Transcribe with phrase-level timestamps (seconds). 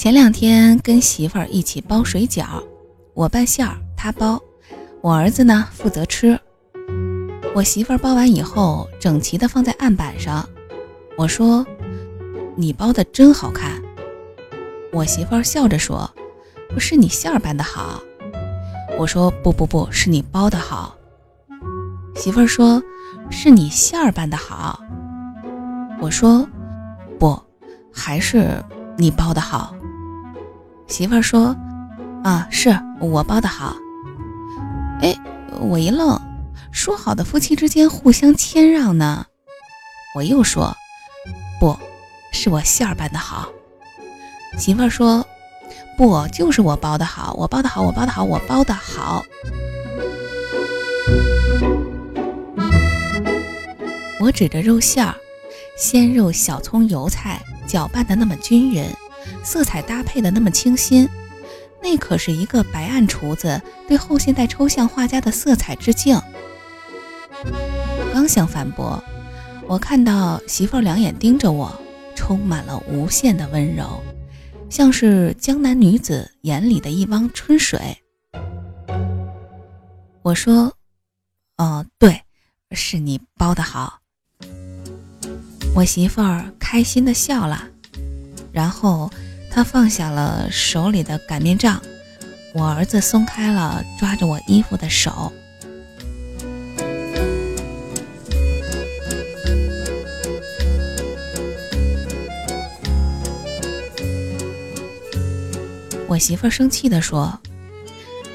[0.00, 2.64] 前两天跟媳妇儿一起包水饺，
[3.12, 4.40] 我拌馅儿，她包，
[5.02, 6.40] 我儿子呢负责吃。
[7.54, 10.48] 我媳妇儿包完以后，整齐的放在案板上。
[11.18, 11.66] 我说
[12.56, 13.72] ：“你包的真好看。”
[14.90, 16.10] 我媳妇儿笑着说
[16.72, 18.00] ：“不是你馅儿拌的好。”
[18.98, 20.96] 我说：“不不不是你包的好。”
[22.16, 22.82] 媳妇儿说
[23.30, 24.80] ：“是你馅儿拌的好。”
[26.00, 26.48] 我说
[27.20, 27.38] ：“不，
[27.92, 28.64] 还是
[28.96, 29.74] 你包的好。”
[30.90, 31.56] 媳妇儿说
[32.24, 33.76] ：“啊，是我包的好。”
[35.00, 35.16] 哎，
[35.60, 36.20] 我一愣。
[36.72, 39.24] 说好的夫妻之间互相谦让呢？
[40.14, 40.76] 我又说，
[41.58, 41.76] 不
[42.32, 43.48] 是我馅儿拌的好。
[44.58, 45.24] 媳妇儿说，
[45.96, 49.24] 不就是我包的好，我包的好，我包的好，我包的好。
[54.20, 55.14] 我指着肉馅儿，
[55.76, 58.84] 鲜肉、小葱、油菜搅拌的那么均匀，
[59.42, 61.08] 色彩搭配的那么清新，
[61.82, 66.20] 那可是一个白案厨子对后现代抽象画家的色彩致敬。
[68.12, 69.02] 刚想反驳，
[69.66, 71.72] 我看到媳妇儿两眼盯着我，
[72.14, 74.02] 充满了无限的温柔，
[74.68, 77.96] 像是江南女子眼里的一汪春水。
[80.22, 80.74] 我说
[81.56, 82.20] ：“哦，对，
[82.72, 84.00] 是你包的好。”
[85.74, 87.66] 我媳妇儿开心的笑了，
[88.52, 89.10] 然后
[89.50, 91.82] 他放下了手里的擀面杖，
[92.54, 95.32] 我儿子松开了抓着我衣服的手。
[106.06, 107.38] 我媳妇儿生气地说：“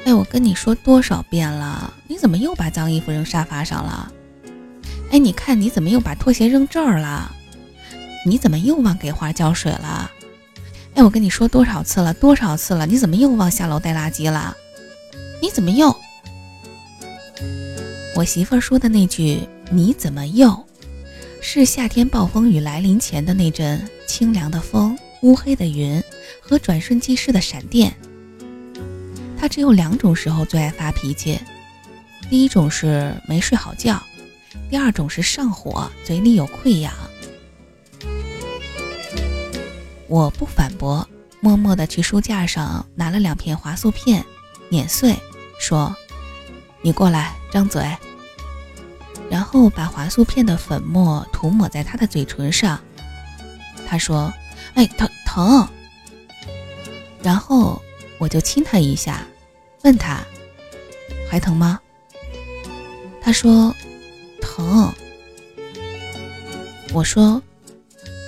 [0.06, 4.12] 哎，我跟你说多少遍了，你怎么又把脏衣服扔沙发上了？
[5.10, 7.30] 哎，你看你怎么又把拖鞋扔这儿了？
[8.24, 10.10] 你怎么又忘给花浇水了？
[10.96, 14.56] 哎，我跟你说多少次了，多少次了，你怎么又忘下楼带垃圾了？
[15.42, 15.94] 你怎么又……
[18.16, 20.64] 我媳妇儿说的那句‘你怎么又’，
[21.42, 26.02] 是夏天暴风雨来临前的那阵清凉的风。”乌黑的云
[26.40, 27.92] 和转瞬即逝的闪电。
[29.38, 31.38] 他只有两种时候最爱发脾气，
[32.30, 34.00] 第一种是没睡好觉，
[34.70, 36.92] 第二种是上火，嘴里有溃疡。
[40.08, 41.08] 我不反驳，
[41.40, 44.24] 默默地去书架上拿了两片华素片，
[44.68, 45.16] 碾碎，
[45.58, 45.94] 说
[46.82, 47.82] ：“你过来，张嘴。”
[49.30, 52.80] 然后把华素片的粉末涂抹在他的嘴唇上。
[53.86, 54.32] 他说。
[54.74, 55.66] 哎，疼疼！
[57.22, 57.80] 然后
[58.18, 59.26] 我就亲他一下，
[59.84, 60.20] 问他
[61.30, 61.80] 还疼吗？
[63.22, 63.74] 他说
[64.38, 64.92] 疼。
[66.92, 67.40] 我说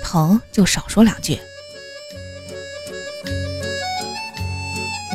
[0.02, 1.38] 疼就少说两句。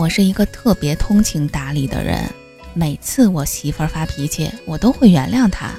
[0.04, 2.30] 我是一个特别通情达理的人，
[2.74, 5.72] 每次我媳妇儿发脾气，我都会原谅她，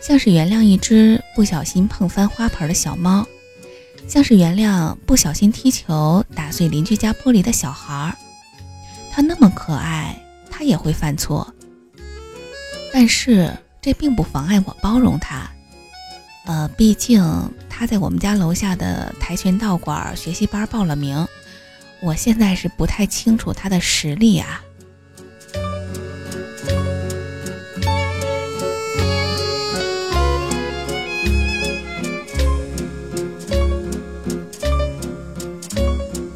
[0.00, 3.26] 像是原谅一只不小心碰翻花盆的小猫。
[4.08, 8.16] 像是原谅不小心踢球打碎邻居家玻璃的小孩儿，
[9.12, 10.18] 他那么可爱，
[10.50, 11.52] 他也会犯错。
[12.94, 15.46] 但是这并不妨碍我包容他。
[16.46, 17.22] 呃，毕竟
[17.68, 21.26] 他在我们家楼下的跆拳道馆学习班报了名，
[22.04, 24.62] 我现在是不太清楚他的实力啊。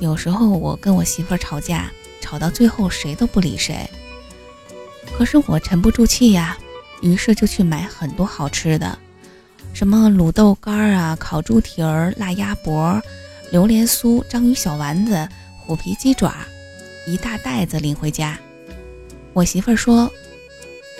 [0.01, 3.89] 有时候我跟我媳妇吵架，吵到最后谁都不理谁。
[5.17, 6.56] 可是我沉不住气呀，
[7.03, 8.99] 于是就去买很多好吃的，
[9.75, 13.00] 什么卤豆干啊、烤猪蹄儿、辣鸭脖、
[13.53, 15.29] 榴莲酥、章鱼小丸子、
[15.69, 16.33] 虎皮鸡爪，
[17.06, 18.39] 一大袋子拎回家。
[19.34, 20.11] 我媳妇儿说：“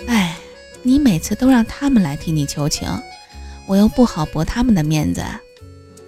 [0.05, 0.37] 哎，
[0.83, 2.87] 你每次都让他们来替你求情，
[3.65, 5.25] 我又不好驳他们的面子。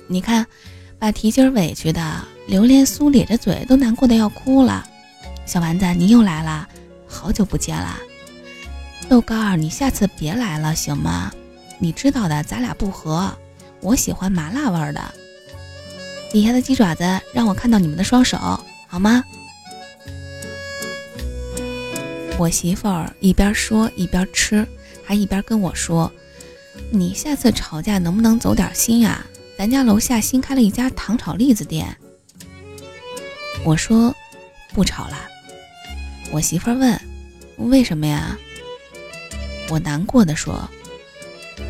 [0.06, 0.46] 你看，
[1.00, 4.88] 把蹄筋委屈的。”榴莲酥咧着嘴，都难过的要哭了。
[5.46, 6.68] 小丸子，你又来了，
[7.07, 7.98] 好久不见了。
[9.10, 11.31] 豆干儿，你下次别来了，行吗？
[11.80, 13.36] 你知道的，咱俩不和。
[13.80, 15.02] 我喜欢麻辣味的。
[16.31, 18.38] 底下的鸡爪子，让我看到你们的双手，
[18.88, 19.24] 好吗？
[22.38, 24.66] 我媳妇儿一边说一边吃，
[25.04, 26.12] 还一边跟我说
[26.89, 29.25] ：“你下次吵架能不能走点心呀？
[29.57, 31.95] 咱家楼下新开了一家糖炒栗子店。”
[33.66, 34.16] 我说
[34.74, 35.18] 不吵了。
[36.31, 37.00] 我媳妇儿问
[37.69, 38.38] ：“为什么呀？”
[39.69, 40.68] 我难过的说：“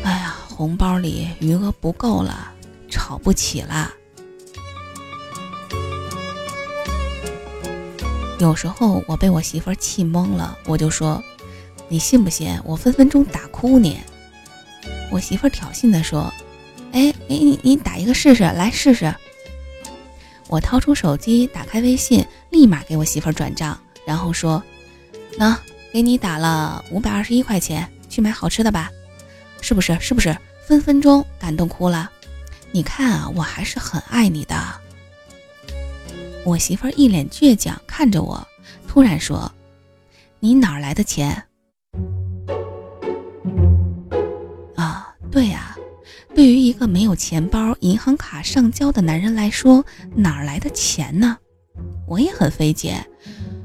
[0.04, 2.52] 哎呀，红包里余额不够了，
[2.88, 3.92] 吵不起了。”
[8.42, 11.22] 有时候我被我媳妇气懵了，我就说
[11.86, 14.00] ：“你信不信我分分钟打哭你？”
[15.12, 16.28] 我媳妇挑衅地说
[16.90, 19.14] ：“哎，你你打一个试试，来试试。”
[20.50, 24.60] 我掏出手机，打开微信，立马给我媳妇转账，然后说
[25.38, 25.56] ：“喏，
[25.92, 28.90] 给你打了五百二十一块钱，去买好吃的吧，
[29.60, 29.96] 是不是？
[30.00, 30.36] 是不是？
[30.66, 32.10] 分分钟感动哭了？
[32.72, 34.56] 你看啊，我还是很爱你的。”
[36.44, 38.46] 我媳妇儿一脸倔强看着我，
[38.88, 39.50] 突然说
[40.40, 41.42] ：“你哪儿来的钱？”
[44.76, 45.76] 啊，对呀。
[46.34, 49.84] 对于一个没有钱包、银行卡上交的男人来说，
[50.14, 51.36] 哪儿来的钱呢？
[52.08, 53.04] 我也很费解。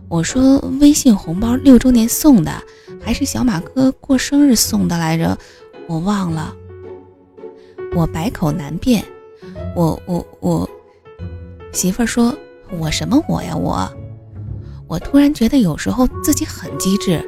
[0.09, 2.62] 我说微信红包六周年送的，
[3.01, 5.38] 还是小马哥过生日送的来着？
[5.88, 6.53] 我忘了。
[7.95, 9.01] 我百口难辩。
[9.73, 10.69] 我我我，
[11.71, 12.38] 媳妇儿说
[12.79, 13.89] 我什么我呀我？
[14.87, 17.23] 我突然觉得有时候自己很机智。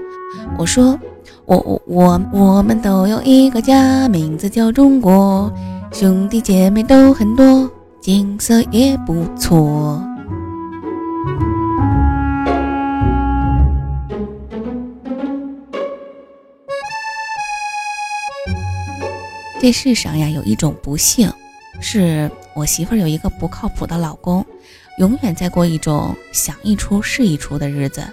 [0.58, 1.00] 我说。
[1.46, 5.52] 我我我我们都有一个家，名字叫中国，
[5.92, 7.68] 兄弟姐妹都很多，
[8.00, 10.00] 景色也不错。
[19.60, 21.34] 这世上呀，有一种不幸，
[21.82, 24.46] 是我媳妇儿有一个不靠谱的老公，
[25.00, 28.04] 永远在过一种想一出是一出的日子。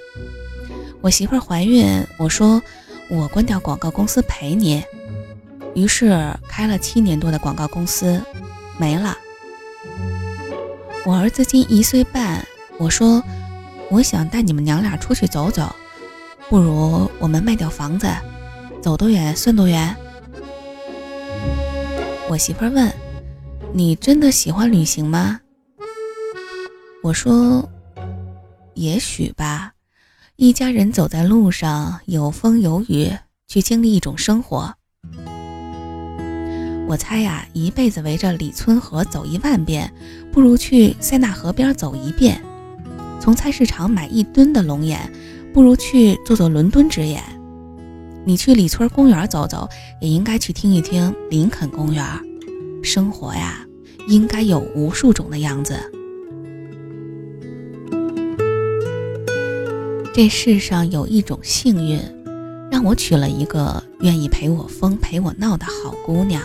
[1.00, 2.60] 我媳妇儿怀孕，我说。
[3.08, 4.82] 我关掉广告公司陪你，
[5.76, 8.20] 于是开了七年多的广告公司
[8.78, 9.16] 没了。
[11.04, 12.44] 我儿子今一岁半，
[12.78, 13.22] 我说
[13.92, 15.72] 我想带你们娘俩出去走走，
[16.48, 18.08] 不如我们卖掉房子，
[18.82, 19.94] 走多远算多远。
[22.28, 22.92] 我媳妇儿问
[23.72, 25.40] ：“你真的喜欢旅行吗？”
[27.06, 27.68] 我说
[28.74, 29.74] ：“也许吧。”
[30.34, 33.12] 一家人走在路上，有风有雨，
[33.46, 34.74] 去经历一种生活。
[36.88, 39.94] 我猜呀，一辈子围着李村河走一万遍，
[40.32, 42.40] 不如去塞纳河边走一遍；
[43.20, 45.08] 从菜市场买一吨的龙眼，
[45.54, 47.22] 不如去做做伦敦之眼。
[48.24, 49.68] 你去李村公园走走，
[50.00, 52.04] 也应该去听一听林肯公园。
[52.82, 53.64] 生活呀，
[54.08, 55.78] 应该有无数种的样子。
[60.16, 62.00] 这世上有一种幸运，
[62.70, 66.42] 让我娶了一个愿意陪我疯陪我闹的好姑娘。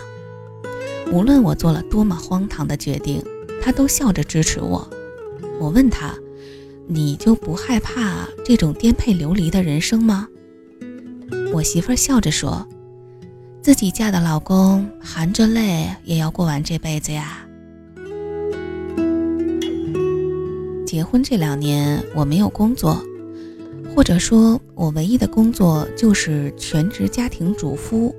[1.14, 3.24] 无论我做了多么荒唐的决定，
[3.62, 4.86] 她都笑着支持我。
[5.58, 6.14] 我问她
[6.86, 10.28] ：“你就不害怕这种颠沛流离的人生吗？”
[11.54, 12.68] 我媳妇笑着说
[13.64, 17.48] ：“自己嫁的老公含着泪也要过完这辈子呀。”
[20.86, 23.02] 结婚这两年，我没有工作。
[23.94, 28.16] 或者说，我唯一的工作就是全职家庭主妇。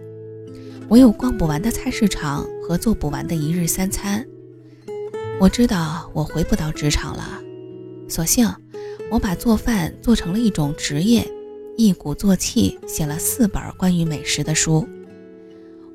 [0.88, 4.24] 我有逛不完的菜市场和做不完的一日三餐。
[5.40, 7.40] 我知道我回不到职场了，
[8.06, 8.48] 索性
[9.10, 11.26] 我把做饭做成了一种职业，
[11.76, 14.86] 一鼓作气写了四本关于美食的书。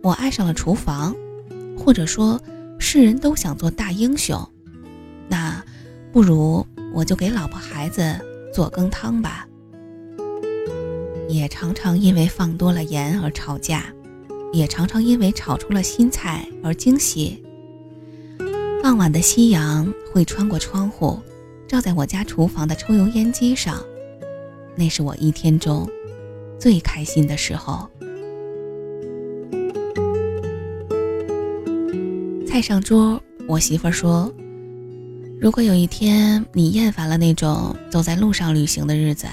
[0.02, 1.16] 我爱上了厨房，
[1.78, 2.42] 或者说，
[2.80, 4.38] 世人都想做大英雄，
[5.30, 5.64] 那
[6.12, 8.20] 不如我就给老婆孩子
[8.54, 9.47] 做羹汤吧。
[11.28, 13.86] 也常常因为放多了盐而吵架，
[14.54, 17.44] 也常常因为炒出了新菜而惊喜。
[18.82, 21.20] 傍晚的夕阳会穿过窗户，
[21.68, 23.84] 照在我家厨房的抽油烟机上，
[24.76, 25.90] 那是我一天中
[26.58, 27.90] 最开心的时候。
[32.48, 34.34] 菜上桌，我媳妇儿说
[35.40, 39.28] ：“如果有一天你厌烦了那种走在路上旅行的日子，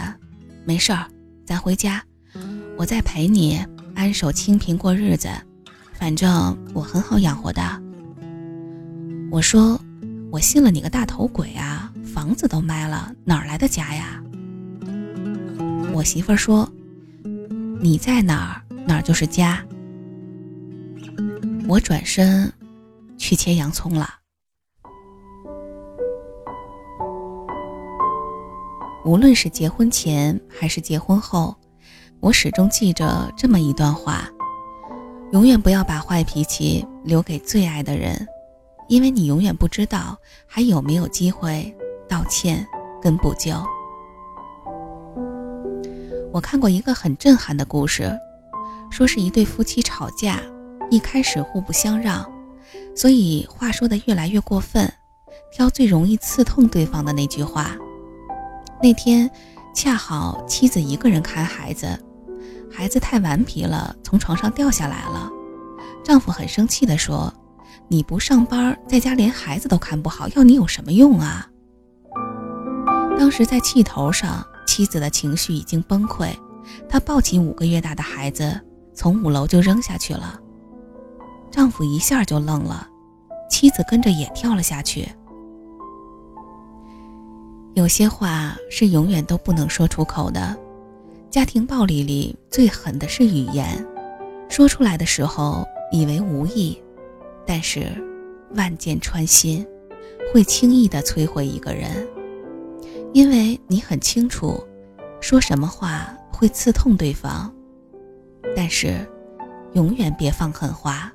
[0.64, 1.06] 没事儿。”
[1.44, 2.02] 咱回家，
[2.76, 5.28] 我再陪你安守清贫过日子，
[5.92, 7.62] 反正我很好养活的。
[9.30, 9.78] 我说，
[10.30, 11.92] 我信了你个大头鬼啊！
[12.04, 14.22] 房子都卖了，哪来的家呀？
[15.92, 16.70] 我媳妇儿说，
[17.80, 19.64] 你在哪儿，哪儿就是家。
[21.68, 22.52] 我转身
[23.18, 24.08] 去切洋葱了。
[29.04, 31.54] 无论是结婚前还是结婚后，
[32.20, 34.26] 我始终记着这么一段话：
[35.32, 38.26] 永远不要把坏脾气留给最爱的人，
[38.88, 41.74] 因为你永远不知道还有没有机会
[42.08, 42.66] 道歉
[43.02, 43.52] 跟补救。
[46.32, 48.10] 我看过一个很震撼的故事，
[48.90, 50.40] 说是一对夫妻吵架，
[50.90, 52.24] 一开始互不相让，
[52.96, 54.90] 所以话说的越来越过分，
[55.52, 57.76] 挑最容易刺痛对方的那句话。
[58.82, 59.30] 那天
[59.74, 61.98] 恰好妻子一个人看孩子，
[62.70, 65.30] 孩子太顽皮了，从床上掉下来了。
[66.04, 67.32] 丈夫很生气地说
[67.88, 71.48] ：“你不上班，在家连孩子都看不好，要你有什么用啊？”
[73.18, 76.28] 当时在气头上，妻子的情绪已经崩溃，
[76.88, 78.60] 她抱起五个月大的孩子，
[78.94, 80.38] 从五楼就扔下去了。
[81.50, 82.86] 丈夫一下就愣了，
[83.48, 85.08] 妻子跟着也跳了下去。
[87.74, 90.56] 有些话是永远都不能说出口的，
[91.28, 93.84] 家庭暴力里最狠的是语言，
[94.48, 96.80] 说出来的时候以为无意，
[97.44, 97.88] 但是
[98.54, 99.66] 万箭穿心，
[100.32, 102.06] 会轻易的摧毁一个人。
[103.12, 104.64] 因为你很清楚，
[105.20, 107.52] 说什么话会刺痛对方，
[108.54, 109.04] 但是
[109.72, 111.12] 永远别放狠话。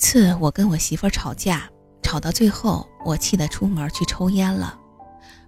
[0.00, 1.70] 次，我跟我媳妇吵架，
[2.02, 4.76] 吵到最后，我气得出门去抽烟了。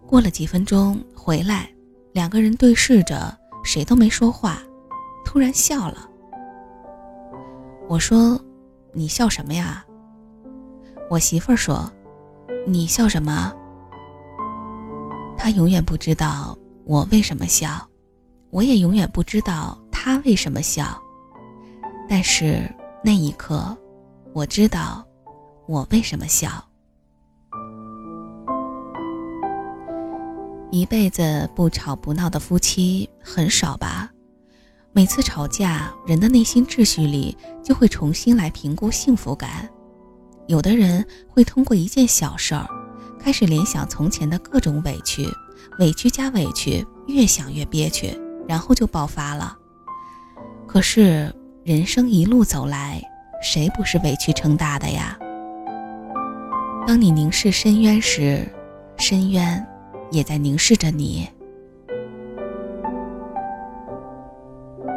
[0.06, 1.68] 过了几分钟回来，
[2.12, 3.36] 两个人对视着。
[3.64, 4.58] 谁都没说话，
[5.24, 6.10] 突然笑了。
[7.88, 8.38] 我说
[8.92, 9.84] ：“你笑什么呀？”
[11.08, 11.88] 我媳妇说
[12.66, 13.52] ：“你笑什么？”
[15.38, 17.88] 她永远不知道我为什么笑，
[18.50, 21.00] 我也永远不知道她为什么笑。
[22.08, 22.68] 但是
[23.04, 23.76] 那一刻，
[24.34, 25.06] 我知道
[25.66, 26.50] 我为什么笑。
[30.70, 34.10] 一辈子不吵不闹的夫妻很少吧？
[34.92, 39.68] 每次吵架，人的内心秩序里就会重新来评估幸福感。
[40.46, 42.66] 有的人会通过一件小事儿，
[43.18, 45.28] 开始联想从前的各种委屈，
[45.78, 49.58] 委屈加委屈，越想越憋屈，然后就爆发了。
[50.66, 51.30] 可是
[51.64, 53.02] 人生一路走来，
[53.42, 55.18] 谁不是委屈撑大的呀？
[56.86, 58.46] 当你凝视深渊时，
[58.96, 59.66] 深渊。
[60.12, 61.26] 也在凝视着你。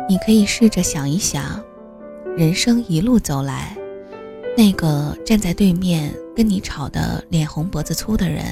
[0.09, 1.63] 你可以试着想一想，
[2.35, 3.77] 人生一路走来，
[4.57, 8.43] 那个站在对面跟你吵得脸红脖子粗的人，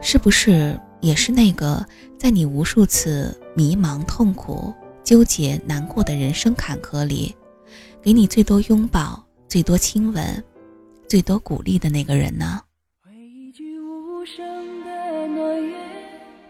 [0.00, 1.86] 是不是也是那个
[2.18, 4.74] 在你无数次迷茫、痛苦、
[5.04, 7.32] 纠结、难过的人生坎坷里，
[8.02, 10.44] 给你最多拥抱、最多亲吻、
[11.08, 12.60] 最多鼓励的那个人呢？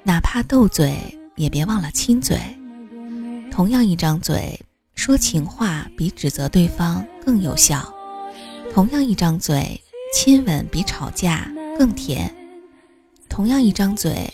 [0.03, 0.97] 哪怕斗嘴，
[1.37, 2.39] 也别忘了亲嘴。
[3.51, 4.61] 同样一张嘴，
[4.95, 7.95] 说情话比指责对方更有效。
[8.73, 9.81] 同样一张嘴，
[10.13, 12.35] 亲吻比吵架更甜。
[13.29, 14.33] 同样一张嘴，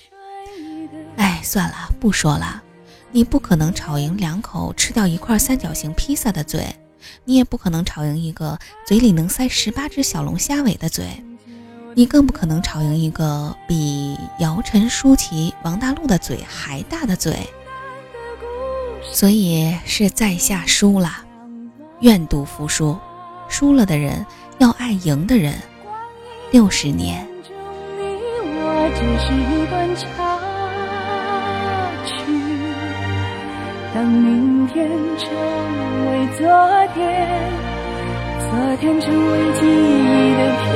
[1.16, 2.63] 哎，算了，不说了。
[3.14, 6.66] 你不可能吵赢两口吃掉一块三角形披萨的嘴，
[7.24, 11.06] 你也不可能吵赢一个嘴里能塞十八只小龙虾尾的嘴。
[11.94, 17.38] 你更不可能吵赢一个比姚晨、舒淇、王大陆的嘴还大的嘴，
[19.12, 21.08] 所以是在下输了，
[22.00, 22.98] 愿赌服输，
[23.48, 24.26] 输了的人
[24.58, 25.54] 要爱赢的人。
[26.50, 27.24] 六十年。
[33.94, 35.30] 当明天成
[36.10, 36.44] 为昨
[36.94, 37.54] 天，
[38.40, 40.66] 昨天成为记忆的片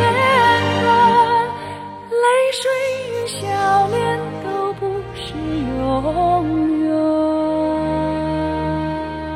[0.85, 0.87] 段，
[2.13, 2.23] 泪。
[2.53, 2.63] 水
[3.11, 3.43] 与笑
[3.89, 3.99] 脸
[4.45, 5.35] 都不是
[5.81, 6.87] 永远。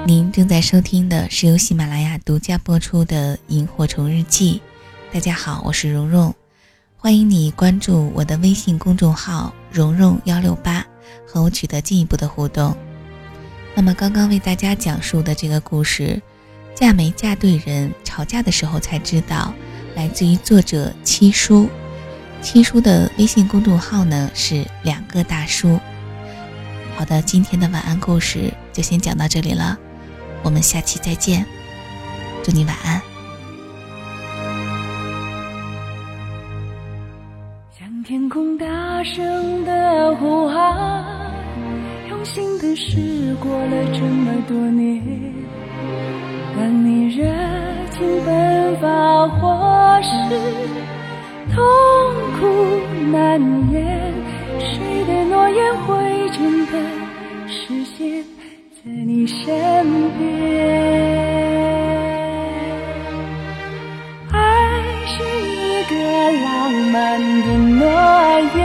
[0.06, 4.62] 您正在收听的是由喜马拉雅独家播出的《萤火虫日记》。
[5.12, 6.32] 大家好，我是蓉蓉，
[6.96, 10.86] 欢迎你关注我的微信公众号“蓉蓉幺六八”，
[11.26, 12.76] 和我取得进一步的互动。
[13.82, 16.22] 那么，刚刚为大家讲述的这个故事，
[16.72, 19.52] 嫁没嫁对人，吵架的时候才知道，
[19.96, 21.68] 来自于作者七叔。
[22.40, 25.80] 七叔的微信公众号呢是两个大叔。
[26.96, 29.76] 好的，今天的晚安故事就先讲到这里了，
[30.44, 31.44] 我们下期再见，
[32.44, 33.02] 祝你晚安。
[37.76, 40.91] 向天空大声的呼喊，
[42.34, 45.02] 心的事过了这么多年，
[46.56, 47.26] 当你热
[47.90, 50.08] 情奔放或是。
[51.54, 51.62] 痛
[52.40, 52.40] 苦
[53.10, 53.38] 难
[53.70, 54.14] 言，
[54.58, 55.92] 谁的诺言会
[56.30, 56.72] 真的
[57.46, 58.24] 实现
[58.82, 59.44] 在你身
[60.18, 60.24] 边？
[64.32, 64.38] 爱
[65.06, 65.14] 是
[65.50, 65.92] 一个
[66.44, 67.80] 浪漫的诺
[68.56, 68.60] 言，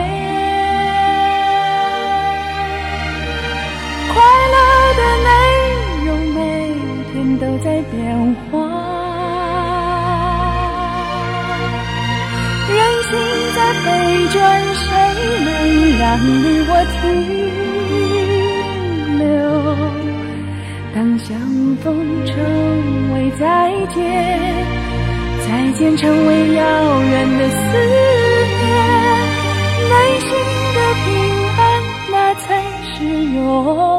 [16.94, 17.02] 停
[19.20, 19.26] 留
[20.94, 21.38] 当相
[21.84, 21.86] 逢
[22.26, 22.36] 成
[23.14, 23.46] 为再
[23.94, 23.98] 见
[25.46, 26.62] 再见成为遥
[27.02, 27.58] 远的思
[28.62, 28.68] 念
[29.90, 30.30] 内心
[30.76, 31.08] 的平
[31.58, 31.62] 安
[32.12, 32.46] 那才
[32.94, 32.98] 是
[33.36, 33.97] 永